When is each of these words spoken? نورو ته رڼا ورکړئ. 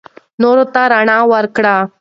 نورو 0.41 0.63
ته 0.73 0.81
رڼا 0.91 1.17
ورکړئ. 1.33 1.79